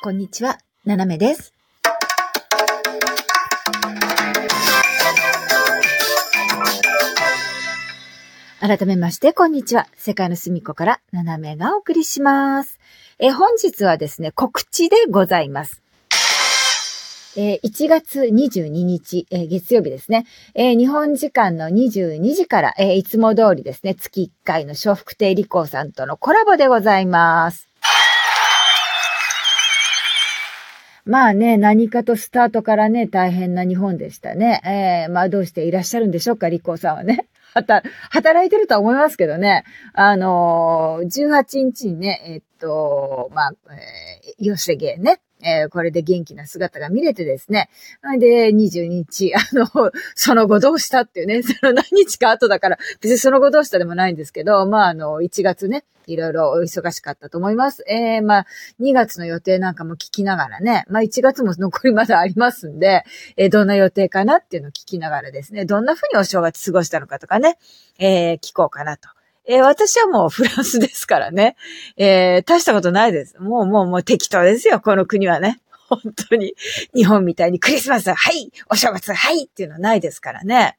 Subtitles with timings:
[0.00, 1.52] こんにちは、ななめです。
[8.60, 9.88] 改めまして、こんにちは。
[9.96, 12.78] 世界の隅っこから、ななめがお送りします。
[13.18, 15.82] え、本日はですね、告知でございます。
[17.36, 27.67] えー、1月22日、えー、月曜日ですね、えー、日本時間の22時から、えいつも通りですね、月1回の笑福亭理工さんとのコラボでございます。
[31.08, 34.60] まあね、何かとスタートからね、大変な日本でしたね。
[35.06, 37.26] えー、まあどうしていらっしゃるんでしょうか、リコさんはね。
[38.10, 39.64] 働いてるとは思いますけどね。
[39.94, 45.22] あのー、18日にね、え、っと、まあ、えー、寄せ芸ね。
[45.42, 47.70] えー、これで元気な姿が見れてですね。
[48.18, 49.66] で、22日、 あの、
[50.14, 57.84] その後どうしたっていうね、 その何日か後だから、別にその後どうしたでもないんですけど、まあ、あの、1月ね、いろいろお忙しかったと思います。
[57.86, 58.46] えー、まあ、
[58.80, 63.04] 2月の予定なんかも聞きながらね、まあ、1月も残りまだありますんで、
[63.36, 67.58] えー、どんな予定かなっていうのを聞きながらですね、どんな風にお正月過ごしたのかとかね、
[67.98, 69.08] えー、聞こうかなと
[69.48, 71.56] えー、私はもうフランスですからね。
[71.96, 73.38] えー、大したことないです。
[73.40, 75.58] もうもうもう適当ですよ、この国はね。
[75.88, 76.54] 本当に。
[76.94, 80.76] 日本みたいにクリスマス、はいお正月、はいっていうのはないですからね。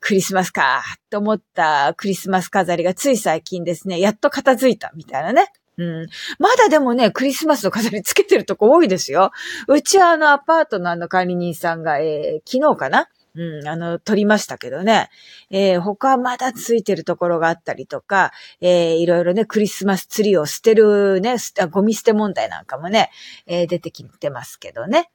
[0.00, 5.50] クリスマスか、と思ったクリスマス飾りがつい最近ですね、やっと片付いたみたいなね。
[5.78, 6.06] うん。
[6.38, 9.30] まだでもね、クリスマスの飾りつけてるとこ多いですよ。
[9.66, 15.08] うちはあのアパートのあの管理人さんが、えー、昨日かなうん、あの、取りましたけどね。
[15.50, 21.36] えー、他はまだついてるところがあったりとか、えー、いろいろね、クリスマスツリーを捨てるね、
[21.70, 23.10] ゴミ捨て問題なんかもね、
[23.46, 25.10] えー、出てきてますけどね。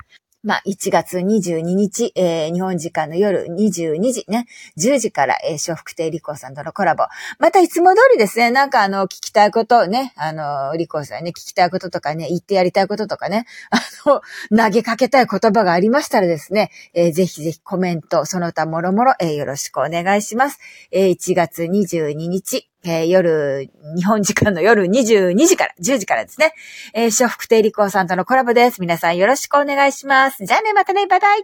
[0.46, 4.46] まあ、1月22日、えー、日本時間の夜22時ね、
[4.78, 7.06] 10時から、えー、笑福亭理子さんとのコラボ。
[7.40, 14.22] またいつも通りですね、なんかあの、聞きたいことね、あの、理子さんね、聞きたいこととかね、言ってやりたいこととかね、あの、
[14.56, 20.60] 投げかけたい言葉がありましたらですね、えー、ぜひぜひコメント、その他もろもろ、えー、よろしくお願いします。
[20.92, 26.54] えー、1月22日、えー、夜、日本時間の夜22時から、10時からですね。
[26.94, 28.80] えー、笑福亭理子さんとのコラボです。
[28.80, 30.46] 皆さんよろしくお願いします。
[30.46, 31.44] じゃあね、またね、バイバイ。